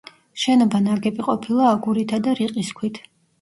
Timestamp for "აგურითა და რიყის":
1.75-2.73